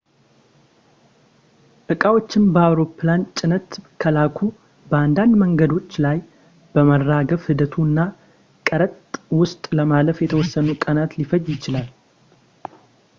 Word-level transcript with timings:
ዕቃዎችን 1.93 2.45
በአውሮፕላን 2.53 3.25
ጭነት 3.39 3.67
ከላኩ 4.01 4.39
በአንዳንድ 4.91 5.33
መንገዶች 5.43 5.91
ላይ 6.05 6.17
በማራገፍ 6.73 7.45
ሂደቱ 7.51 7.75
እና 7.91 7.99
ቀረጥ 8.69 8.97
ውስጥ 9.41 9.63
ለማለፍ 9.79 10.19
የተወሰኑ 10.27 10.67
ቀናት 10.85 11.13
ሊፈጅ 11.21 11.45
ይችላል 11.57 11.89